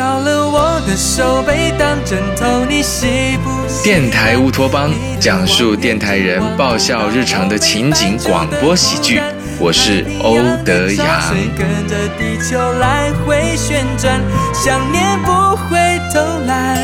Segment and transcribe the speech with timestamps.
[0.00, 3.50] 少了我的手背当枕头，你喜不？
[3.84, 9.20] 电台乌托邦讲述电台人爆笑日常的情景广播喜剧，
[9.58, 11.06] 我是欧德阳。
[11.54, 14.18] 跟着地球来回旋转，
[14.54, 15.76] 想念不会
[16.14, 16.78] 偷懒，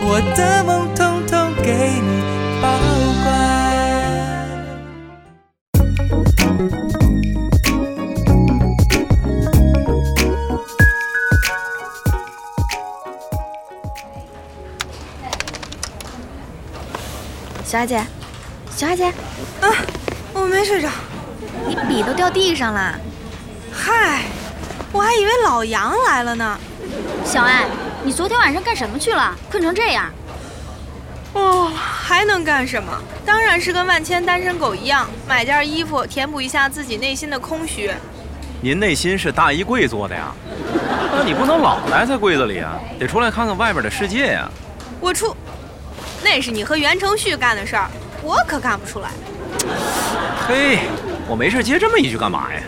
[0.00, 2.35] 我的梦统统给你
[17.76, 18.02] 小阿姐，
[18.74, 19.04] 小阿姐，
[19.60, 19.68] 啊，
[20.32, 20.88] 我没睡着。
[21.66, 22.98] 你笔都掉地上了。
[23.70, 24.22] 嗨，
[24.92, 26.58] 我还以为老杨来了呢。
[27.22, 27.66] 小艾，
[28.02, 29.36] 你昨天晚上干什么去了？
[29.50, 30.06] 困成这样。
[31.34, 32.90] 哦，还能干什么？
[33.26, 37.90] 当然是跟万千单身狗一样，买件衣服填补一下自己内心的空虚。
[38.62, 40.32] 您内心是大衣柜做的呀？
[41.14, 44.50] 那你不能老待在柜子里啊，得出来看看外面的世界呀。
[44.98, 45.36] 我出，
[46.28, 47.88] 那是你和袁承旭干的事儿，
[48.20, 49.10] 我可干不出来。
[50.48, 50.80] 嘿，
[51.28, 52.60] 我没事接这么一句干嘛呀？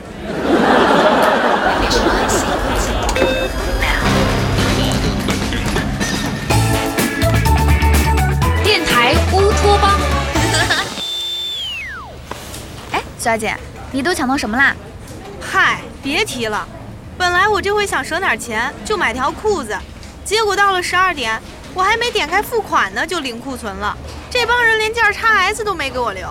[8.62, 9.98] 电台乌托邦。
[12.92, 13.56] 哎，小姐，
[13.90, 14.72] 你都抢到什么啦？
[15.40, 16.64] 嗨，别提了，
[17.18, 19.76] 本来我这回想省点钱，就买条裤子，
[20.24, 21.42] 结果到了十二点，
[21.78, 23.96] 我还没点开付款呢，就零库存了。
[24.28, 26.28] 这帮人连件 XS 都没给我留。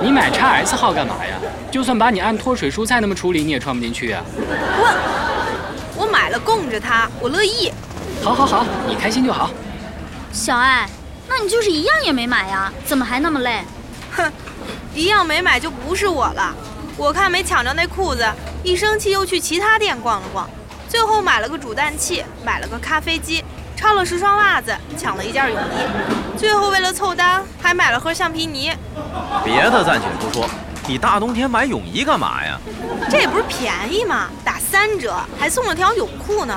[0.00, 1.34] 你买 XS 号干嘛呀？
[1.72, 4.22] 就算把你按脱水蔬菜那么处理，你也穿不进去啊！
[4.38, 7.72] 我我买了供着它，我乐意。
[8.22, 9.50] 好好好，你开心就好。
[10.32, 10.88] 小艾，
[11.28, 12.72] 那你就是一样也没买呀？
[12.84, 13.64] 怎么还那么累？
[14.12, 14.32] 哼，
[14.94, 16.54] 一样没买就不是我了。
[16.96, 18.24] 我看没抢着那裤子，
[18.62, 20.48] 一生气又去其他店逛了逛，
[20.88, 23.44] 最后买了个煮蛋器，买了个咖啡机，
[23.76, 28.72] 抄了十双袜子，抢了一件泳衣，最后为了凑单还买了盒橡皮泥。
[29.44, 30.48] 别的暂且不说，
[30.88, 32.58] 你大冬天买泳衣干嘛呀？
[33.10, 34.28] 这不是便宜吗？
[34.42, 36.54] 打三折，还送了条泳裤呢。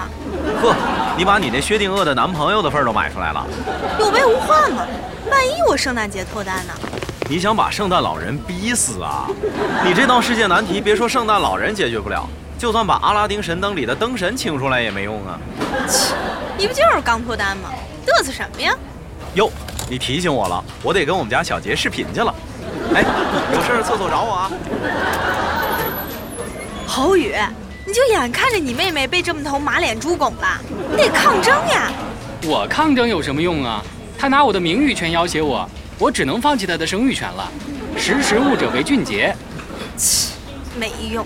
[0.62, 0.74] 呵，
[1.18, 3.46] 你把你那薛定谔的男朋友的份儿都买出来了，
[4.00, 4.88] 有备无患嘛。
[5.30, 6.74] 万一我圣诞节脱单呢？
[7.30, 9.28] 你想把圣诞老人逼死啊？
[9.86, 12.26] 你这道世界难题，别说圣诞老人解决不了，
[12.58, 15.38] 就算把阿拉丁神灯里的灯神请出来也没用啊！
[15.88, 16.16] 切，
[16.59, 17.70] 你不就是刚脱单吗？
[18.06, 18.75] 嘚瑟什么呀？
[19.36, 19.50] 哟，
[19.90, 22.36] 你提醒我了，我得跟我们家小杰视频去了。
[22.94, 23.02] 哎，
[23.53, 24.52] 有事厕所找我啊！
[26.86, 27.34] 侯宇，
[27.86, 30.59] 你就眼看着你妹妹被这么头马脸猪拱了，
[30.92, 31.94] 你得抗争呀！
[32.44, 33.81] 我抗争有什么用啊？
[34.18, 35.66] 他拿我的名誉权要挟我，
[35.98, 37.50] 我只能放弃他的生育权了。
[37.96, 39.34] 识时务者为俊杰。
[39.96, 40.34] 切，
[40.78, 41.25] 没用。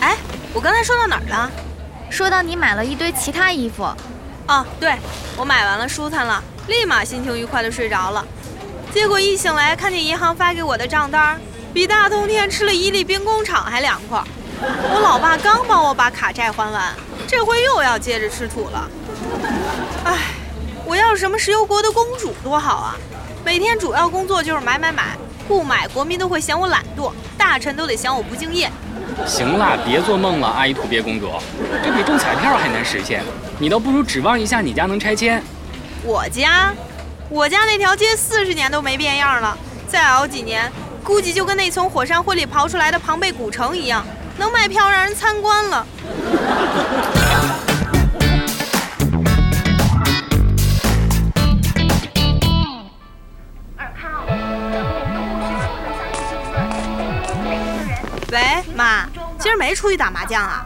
[0.00, 0.16] 哎，
[0.52, 1.48] 我刚才说到哪儿了？
[2.10, 3.86] 说到你买了一堆其他衣服。
[4.48, 4.96] 哦，对，
[5.36, 8.26] 我买完了舒坦了，立马心情愉快的睡着了。
[8.94, 11.38] 结果一醒来，看见银行发给我的账单，
[11.74, 14.22] 比大冬天吃了伊利兵工厂还凉快。
[14.60, 16.94] 我老爸刚帮我把卡债还完，
[17.26, 18.88] 这回又要接着吃土了。
[20.04, 20.16] 唉，
[20.86, 22.96] 我要是什么石油国的公主多好啊！
[23.44, 28.70] 每天主要工作就是买买买，不买国民都会嫌我懒惰，大臣都得嫌我不敬业。
[29.26, 31.30] 行了，别做梦了，阿依土鳖公主，
[31.84, 33.22] 这比中彩票还难实现。
[33.60, 35.42] 你倒不如指望一下你家能拆迁。
[36.04, 36.72] 我家，
[37.28, 39.58] 我家那条街四十年都没变样了，
[39.88, 40.70] 再熬几年，
[41.02, 44.04] 估计就跟那从火山灰里刨出来的庞贝古城一样，
[44.36, 45.86] 能卖票让人参观了。
[58.30, 59.04] 喂，妈，
[59.36, 60.64] 今儿没出去打麻将啊？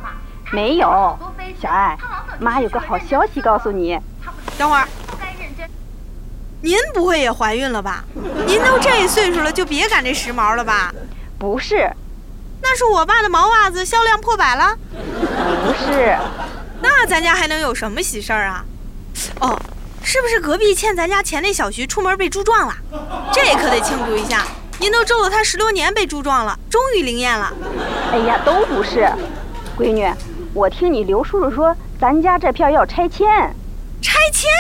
[0.51, 1.19] 没有，
[1.59, 1.97] 小爱，
[2.43, 3.99] 妈有个好消息告诉你。
[4.59, 4.87] 等会儿，
[6.61, 8.05] 您不会也怀孕了吧？
[8.47, 10.93] 您都这岁数了，就别赶这时髦了吧？
[11.39, 11.91] 不是，
[12.61, 14.77] 那是我爸的毛袜子销量破百了？
[15.65, 16.17] 不是，
[16.81, 18.65] 那咱家还能有什么喜事儿啊？
[19.41, 19.59] 哦，
[20.03, 22.75] 是不是隔壁欠咱家钱那小徐出门被猪撞了？
[23.33, 24.45] 这可得庆祝一下！
[24.79, 27.53] 您都咒了他十多年被猪撞了，终于灵验了。
[28.13, 29.09] 哎呀，都不是，
[29.77, 30.09] 闺女，
[30.55, 33.29] 我听你刘叔叔说，咱家这片要拆迁。
[34.01, 34.51] 拆迁？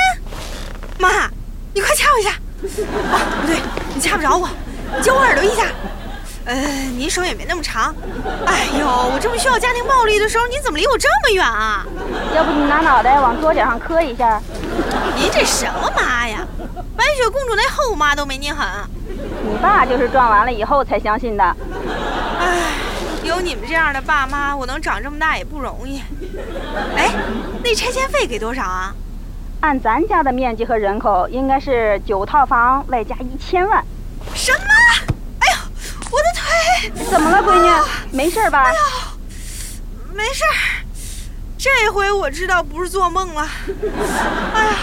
[0.97, 1.29] 妈，
[1.75, 2.31] 你快掐我一下！
[3.11, 3.57] 啊，不对，
[3.93, 4.49] 你掐不着我，
[4.97, 5.65] 你揪我耳朵一下。
[6.45, 6.55] 呃，
[6.97, 7.93] 您手也没那么长。
[8.47, 11.85] 哎呦，我这么需要家庭暴力的时候，你怎么离我这么远啊？
[12.33, 14.41] 要不你拿脑袋往桌角上磕一下？
[15.17, 16.47] 您这什么妈呀？
[16.97, 18.65] 白雪公主那后妈都没您狠。
[19.09, 21.43] 你爸就是撞完了以后才相信的。
[22.39, 22.57] 唉，
[23.25, 26.03] 有你们这样的爸妈，我能长这么大也不容易。
[26.97, 27.13] 哎，
[27.63, 28.95] 那拆迁费给多少啊？
[29.61, 33.85] 按咱家的面积和人口，应该是九套房外加一千万。
[34.35, 34.59] 什么？
[35.39, 35.57] 哎呦，
[36.11, 37.05] 我的腿！
[37.05, 37.71] 怎么了，闺女？
[38.11, 38.65] 没事吧？
[38.65, 38.79] 哎呦
[40.15, 40.83] 没事儿，
[41.57, 43.49] 这回我知道不是做梦了。
[44.53, 44.77] 哎呀！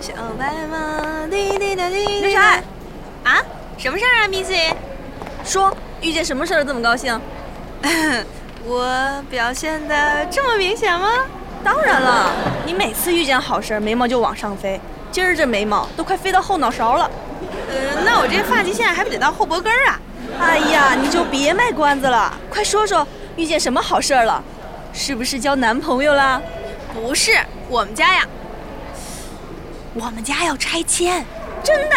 [0.00, 2.20] 小白马，滴滴答滴滴。
[2.22, 2.62] 刘小爱，
[3.22, 3.36] 啊，
[3.76, 4.72] 什么事儿啊，Missy？
[5.44, 7.20] 说遇见什么事儿这么高兴？
[8.64, 11.06] 我表现的这么明显吗？
[11.62, 12.32] 当然了，
[12.64, 14.80] 你每次遇见好事儿，眉毛就往上飞。
[15.12, 17.10] 今儿这眉毛都快飞到后脑勺了。
[17.68, 20.00] 呃，那我这发际线还不得到后脖根儿啊？
[20.40, 23.06] 哎呀，你就别卖关子了，快说说
[23.36, 24.42] 遇见什么好事儿了？
[24.94, 26.40] 是不是交男朋友啦？
[26.94, 27.32] 不是，
[27.68, 28.26] 我们家呀，
[29.92, 31.24] 我们家要拆迁，
[31.64, 31.96] 真的？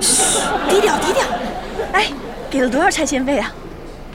[0.00, 1.22] 嘘，低调低调。
[1.92, 2.08] 哎，
[2.50, 3.52] 给了多少拆迁费啊？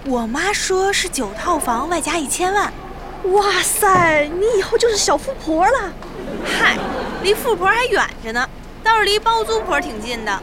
[0.05, 2.73] 我妈说是九套房外加一千万。
[3.33, 5.93] 哇塞，你以后就是小富婆了。
[6.43, 6.75] 嗨，
[7.21, 8.49] 离富婆还远着呢，
[8.83, 10.39] 倒是离包租婆挺近的。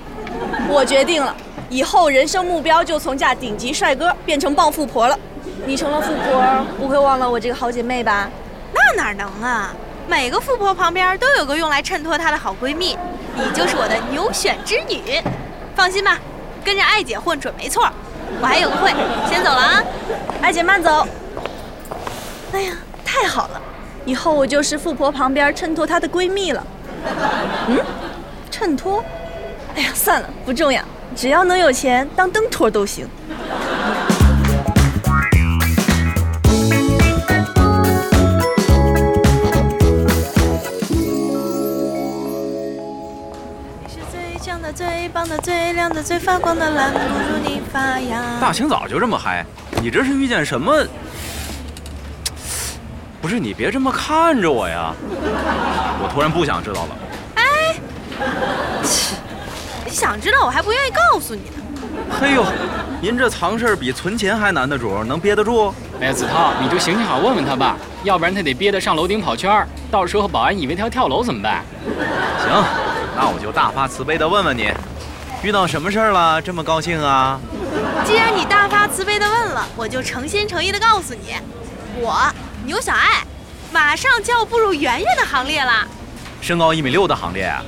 [0.69, 1.35] 我决定了，
[1.69, 5.19] 以后人生目标就从嫁顶级帅哥变成傍富婆了。
[5.65, 8.31] 你成了富婆，不会忘了我这个好姐妹吧？
[8.73, 9.75] 那哪能啊！
[10.09, 12.97] 每个富婆旁边都有个用来衬托她的好闺蜜，
[13.35, 15.21] 你就是我的牛选之女。
[15.75, 16.19] 放心吧，
[16.65, 17.91] 跟着艾姐混准没错。
[18.41, 18.91] 我还有个会，
[19.29, 19.83] 先走了啊！
[20.43, 21.07] 艾姐慢走。
[22.53, 22.73] 哎呀，
[23.05, 23.61] 太好了，
[24.05, 26.65] 以后我就是富婆旁边衬托她的闺蜜了。
[27.69, 27.79] 嗯，
[28.51, 29.05] 衬托？
[29.75, 30.83] 哎呀，算了，不重要，
[31.15, 33.07] 只要能有钱当灯托都行。
[44.77, 48.21] 最棒的、最亮的、最发光的蓝，不住你发芽。
[48.39, 49.43] 大清早就这么嗨，
[49.81, 50.85] 你这是遇见什么？
[53.23, 54.93] 不是你别这么看着我呀！
[56.03, 56.99] 我突然不想知道了。
[57.37, 57.43] 哎
[59.87, 61.57] 你想知道我还不愿意告诉你呢。
[62.11, 62.45] 嘿呦，
[63.01, 65.75] 您这藏事儿比存钱还难的主儿，能憋得住？
[66.03, 71.65] 哎呀，子韬，你就行行好，问问他吧，要不然他得憋得上楼顶跑圈儿，到时候保安以为他要跳楼怎么办？
[72.45, 72.63] 行，
[73.17, 74.71] 那我就大发慈悲的问问你，
[75.43, 76.41] 遇到什么事儿了？
[76.43, 77.41] 这么高兴啊？
[78.05, 81.35] 既然你大发慈悲的问了，我就诚心诚意的告诉你，
[81.99, 82.31] 我
[82.67, 83.25] 牛小爱
[83.73, 85.89] 马上就要步入圆圆的行列了。
[86.43, 87.63] 身高一米六的行列啊？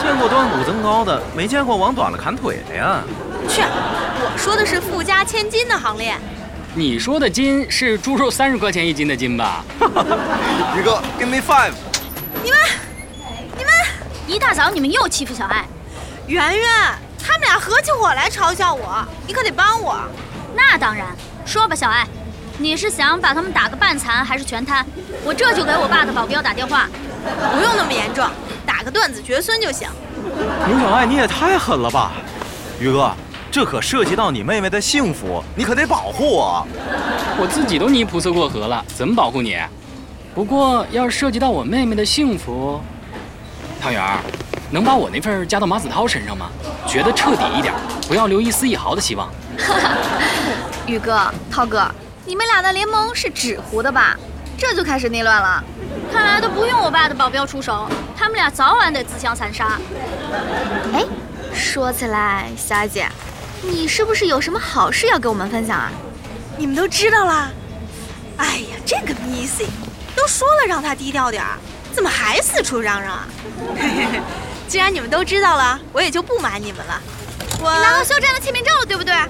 [0.00, 3.02] 见过断骨增高的，没见过往短了砍腿的呀。
[3.48, 6.14] 去，我说的是富家千金的行列。
[6.74, 9.64] 你说的斤是猪肉三十块钱一斤的斤吧？
[10.76, 11.72] 宇哥，give me five。
[12.42, 12.58] 你们，
[14.26, 15.66] 一大早你们又欺负小爱，
[16.26, 16.66] 圆圆，
[17.22, 19.96] 他们俩合起伙来嘲笑我，你可得帮我。
[20.56, 21.06] 那当然。
[21.44, 22.06] 说吧，小爱，
[22.56, 24.84] 你是想把他们打个半残还是全瘫？
[25.24, 26.88] 我这就给我爸的保镖打电话。
[27.52, 28.26] 不用那么严重，
[28.64, 29.86] 打个断子绝孙就行。
[30.66, 32.12] 牛小爱，你也太狠了吧！
[32.80, 33.12] 宇哥，
[33.50, 36.66] 这可涉及到你妹妹的幸福，你可得保护我。
[37.36, 39.58] 我自己都泥菩萨过河了，怎么保护你？
[40.34, 42.80] 不过要是涉及到我妹妹的幸福，
[43.84, 44.18] 汤圆儿，
[44.70, 46.48] 能把我那份加到马子涛身上吗？
[46.86, 47.74] 觉得彻底一点，
[48.08, 49.28] 不要留一丝一毫的希望。
[50.88, 51.86] 宇哥、涛哥，
[52.24, 54.16] 你们俩的联盟是纸糊的吧？
[54.56, 55.62] 这就开始内乱了。
[56.10, 57.86] 看来都不用我爸的保镖出手，
[58.16, 59.78] 他们俩早晚得自相残杀。
[60.94, 61.04] 哎，
[61.52, 63.06] 说起来，小艾姐，
[63.60, 65.92] 你是不是有什么好事要跟我们分享啊？
[66.56, 67.50] 你们都知道啦？
[68.38, 69.66] 哎呀，这个 Missy，
[70.16, 71.58] 都说了让她低调点儿，
[71.94, 73.26] 怎么还四处嚷嚷啊？
[74.66, 77.00] 既然你们都知道了，我也就不瞒你们了。
[77.60, 79.14] 我你拿到肖战的签名照了，对不对？
[79.14, 79.28] 啊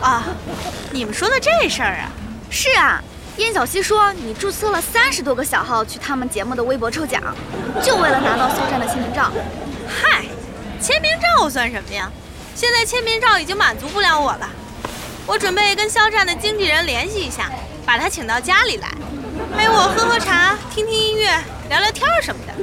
[0.00, 0.24] 啊！
[0.90, 2.10] 你们说的这事儿啊？
[2.50, 3.02] 是啊，
[3.36, 7.22] 燕小溪说你注册了三十多个小号去他们节目的微博抽奖，
[7.82, 9.30] 就为了拿到肖战的签名照。
[9.86, 10.24] 嗨，
[10.80, 12.10] 签名照算什么呀？
[12.54, 14.48] 现在签名照已经满足不了我了。
[15.26, 17.50] 我准备跟肖战的经纪人联系一下，
[17.84, 18.88] 把他请到家里来，
[20.80, 21.28] 听听音乐、
[21.68, 22.54] 聊聊天什么的。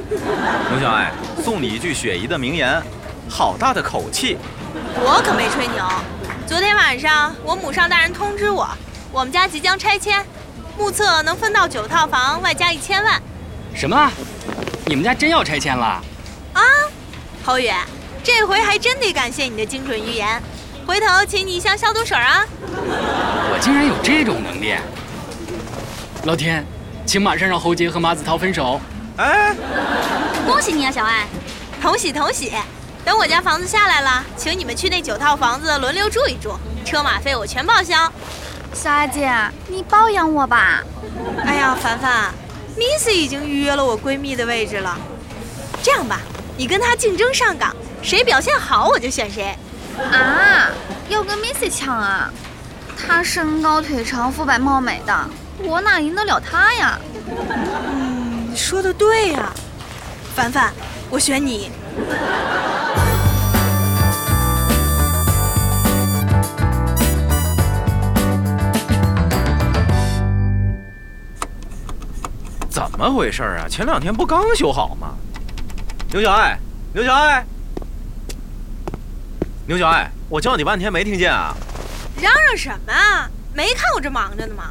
[0.72, 2.82] 龙小爱，送你一句雪姨的名言：
[3.30, 4.36] 好大的口气！
[4.96, 5.84] 我可没吹牛。
[6.44, 8.68] 昨天晚上，我母上大人通知我，
[9.12, 10.26] 我们家即将拆迁，
[10.76, 13.22] 目测能分到九套房，外加一千万。
[13.72, 14.10] 什么？
[14.86, 16.02] 你们家真要拆迁了？
[16.54, 16.62] 啊，
[17.44, 17.70] 侯宇，
[18.24, 20.42] 这回还真得感谢你的精准预言。
[20.84, 22.44] 回头请你一箱消毒水啊！
[22.72, 24.74] 我竟然有这种能力！
[26.24, 26.66] 老天，
[27.08, 28.78] 请马上让侯杰和马子韬分手！
[29.16, 29.56] 哎，
[30.46, 31.26] 恭喜你啊，小爱！
[31.80, 32.52] 同喜同喜！
[33.02, 36.52] 等我家房子下来了，请你们去那九套房子轮流住一住，
[36.84, 37.96] 车马费我全报销。
[38.74, 39.32] 小艾姐，
[39.68, 40.82] 你包养我吧。
[41.46, 42.30] 哎呀，凡凡
[42.76, 44.94] ，Missy 已经预约了我闺蜜的位置了。
[45.82, 46.20] 这样吧，
[46.58, 49.56] 你跟她竞争上岗，谁表现好我就选谁。
[50.12, 50.68] 啊，
[51.08, 52.30] 要跟 Missy 抢啊？
[53.06, 55.28] 她身高腿长，肤白貌美的，
[55.62, 56.98] 我哪赢得了他呀？
[57.90, 59.52] 嗯，说的对呀，
[60.34, 60.72] 凡凡，
[61.08, 61.70] 我选你。
[72.68, 73.66] 怎么回事啊？
[73.68, 75.14] 前两天不刚修好吗？
[76.12, 76.58] 牛小爱，
[76.92, 77.44] 牛小爱，
[79.66, 81.54] 牛小爱，我叫你半天没听见啊！
[82.20, 83.30] 嚷嚷什么啊？
[83.54, 84.64] 没看我这忙着呢吗？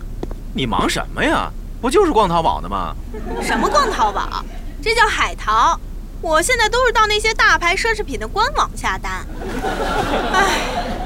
[0.53, 1.49] 你忙什么呀？
[1.79, 2.95] 不就是逛淘宝呢吗？
[3.41, 4.43] 什么逛淘宝？
[4.81, 5.79] 这叫海淘。
[6.19, 9.25] 我现在都是到那些大牌奢侈品的官网下单。
[10.33, 10.61] 唉，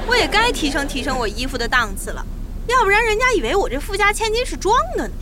[0.07, 2.25] 我也该提升提升我衣服的档次了，
[2.67, 5.13] 要不然人家以为我这富家千金是装的呢。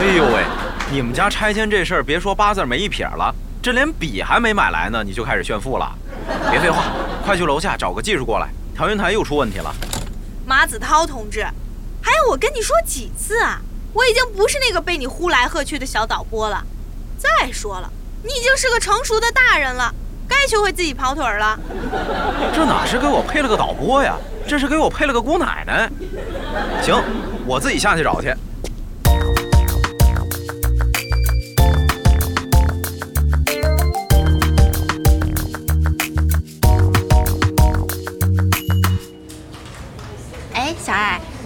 [0.00, 0.44] 哎呦喂，
[0.90, 5.92] 你们家拆迁这事儿，别说八字没一撇了，这连笔还没买来呢，你就开始炫富了？
[6.50, 6.84] 别废话，
[7.22, 9.74] 快去楼下找个技术过来，调音台又出问题了。
[10.54, 11.44] 马子涛同志，
[12.00, 13.60] 还要我跟你说几次啊？
[13.92, 16.64] 我已经不是那个被你呼来喝去的小导播了。
[17.18, 17.90] 再说了。
[18.22, 19.92] 你已经是个成熟的大人了，
[20.28, 21.58] 该学会自己跑腿了。
[22.54, 24.16] 这哪是给我配了个导播呀？
[24.46, 25.90] 这是给我配了个姑奶奶。
[26.80, 27.02] 行，
[27.44, 28.32] 我自己下去找去。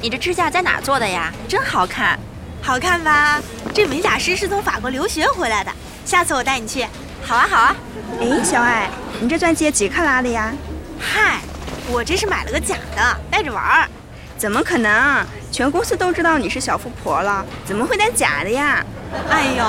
[0.01, 1.33] 你这指甲在哪做的呀？
[1.49, 2.19] 真好看，
[2.63, 3.41] 好看吧？
[3.75, 5.71] 这美甲师是从法国留学回来的。
[6.05, 6.87] 下次我带你去，
[7.23, 7.77] 好啊好啊。
[8.21, 8.89] 哎，小爱，
[9.21, 10.53] 你这钻戒几克拉的呀？
[11.01, 11.41] 嗨，
[11.89, 13.89] 我这是买了个假的，戴着玩儿。
[14.37, 15.27] 怎么可能？
[15.51, 18.85] 全公司都知道你是小富婆了，怎么会戴假的呀？
[19.31, 19.65] 哎呦，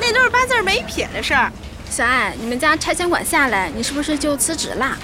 [0.00, 1.50] 那都是八字没撇的事儿。
[1.90, 4.96] 小爱，你们家拆迁款下来，你是不是就辞职啦？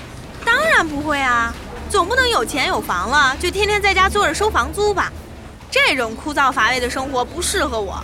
[0.44, 1.52] 当然不会啊，
[1.90, 5.12] 总不能有钱有房了就天天在家坐着收房租吧？
[5.70, 8.02] 这种枯燥乏味的生活不适合我。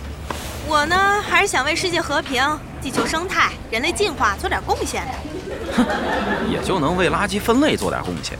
[0.67, 2.43] 我呢，还是想为世界和平。
[2.81, 5.11] 地球生态、人类进化做点贡献的，
[5.75, 5.83] 哼，
[6.51, 8.37] 也就能为垃圾分类做点贡献。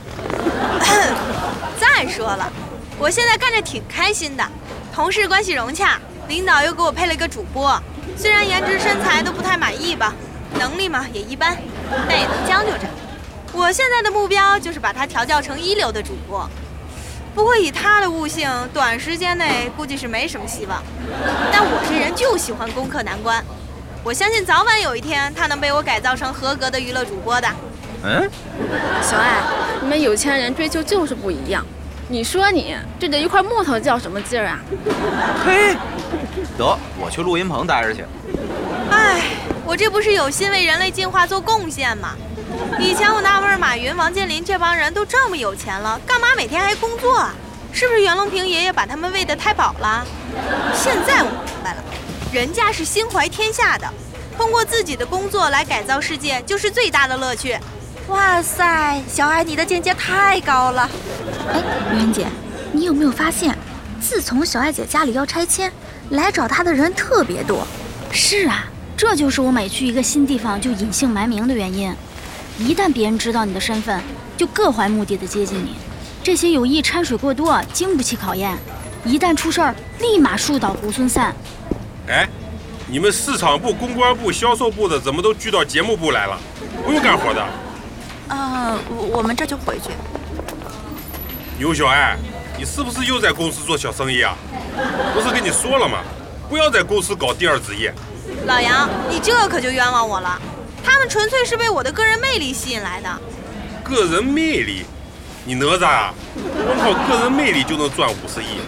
[1.80, 2.48] 再说了，
[2.96, 4.44] 我现在干着挺开心的，
[4.94, 5.98] 同事关系融洽，
[6.28, 7.76] 领导又给我配了一个主播，
[8.16, 10.14] 虽然颜值身材都不太满意吧，
[10.56, 11.56] 能力嘛也一般，
[12.08, 12.86] 但也能将就着。
[13.56, 16.46] 我现在的目标就是把他调教成一流的主播，
[17.34, 20.82] 不过以他的悟性，短时间内估计是没什么希望。
[21.50, 23.42] 但我这人就喜欢攻克难关。
[24.04, 27.48] 我相信早晚有一天，他能被我改造成合格的娱乐主播的。
[28.04, 28.30] 嗯，
[29.00, 29.40] 小爱，
[29.80, 31.64] 你们有钱人追求就是不一样。
[32.08, 34.60] 你说你对着一块木头较什么劲儿啊？
[35.46, 35.74] 嘿，
[36.58, 38.04] 得，我去录音棚待着去。
[38.90, 39.22] 哎，
[39.64, 42.10] 我这不是有心为人类进化做贡献吗？
[42.78, 47.16] 以前我纳闷，马云、王健林这帮人都这么有钱了，干嘛每天还工作？
[47.16, 47.34] 啊？
[47.72, 50.06] 是不是袁隆平爷爷把他们喂得太饱了？
[50.74, 51.84] 现在我明白了。
[52.32, 53.86] 人家是心怀天下的，
[54.38, 57.58] 通过自己的工作来改造世界，就是最大的乐趣。
[58.08, 60.88] 哇塞，小爱你的境界太高了！
[61.52, 62.26] 哎，媛姐，
[62.72, 63.56] 你有没有发现，
[64.00, 65.70] 自从小爱姐家里要拆迁，
[66.10, 67.66] 来找她的人特别多？
[68.10, 68.64] 是啊，
[68.96, 71.94] 这就是我每去一个新地方就隐姓埋名的原因。
[72.58, 74.00] 一旦别人知道你的身份，
[74.36, 75.74] 就各怀目的的接近你。
[76.22, 78.56] 这些有意掺水过多，经不起考验。
[79.04, 81.34] 一旦出事儿，立马树倒猢狲散。
[82.08, 82.26] 哎，
[82.88, 86.38] 你们市场部、公关部、销售部的怎么都聚到节目部来了？
[86.84, 87.46] 不用干活的？
[88.28, 88.78] 呃，
[89.12, 89.90] 我们这就回去。
[91.58, 92.16] 牛小爱，
[92.58, 94.34] 你是不是又在公司做小生意啊？
[95.14, 95.98] 不是跟你说了吗？
[96.48, 97.92] 不要在公司搞第二职业。
[98.46, 100.40] 老杨，你这可就冤枉我了。
[100.86, 103.20] 他们纯粹是被我的个人魅力吸引来的。
[103.82, 104.86] 个人魅力？
[105.44, 106.14] 你哪吒啊？
[106.64, 108.60] 光靠个人魅力就能赚五十亿？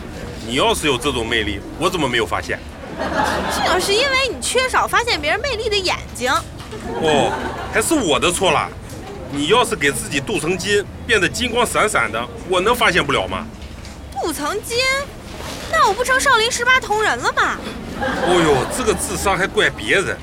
[0.44, 2.58] 你要是有这种魅力，我怎么没有发现？
[3.64, 6.32] 这是因为你缺少发现别人魅力的眼睛。
[7.00, 7.32] 哦，
[7.72, 8.68] 还是我的错了。
[9.30, 13.46] 你要是给自己镀层金，变得金光闪闪的，我能发现不了吗？
[14.12, 14.78] 镀层金？
[15.70, 17.56] 那我不成少林十八铜人了吗？
[18.00, 20.16] 哦呦，这个智商还怪别人。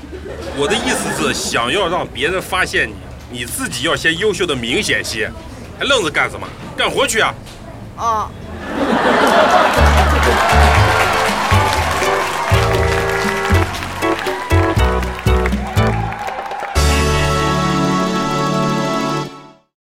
[0.56, 2.88] 我的意思是，想要让别人发现
[3.30, 5.30] 你，你自己要先优秀的明显些。
[5.78, 6.46] 还愣着干什么？
[6.76, 7.34] 干活去啊！
[7.98, 8.30] 哦。